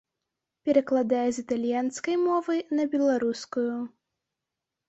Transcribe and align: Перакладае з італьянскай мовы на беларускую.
Перакладае 0.69 1.25
з 1.35 1.43
італьянскай 1.43 2.15
мовы 2.27 2.57
на 2.81 2.89
беларускую. 2.95 3.75